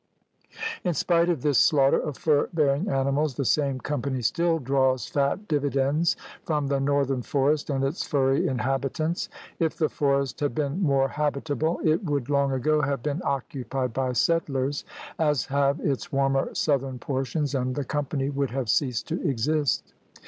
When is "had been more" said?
10.39-11.07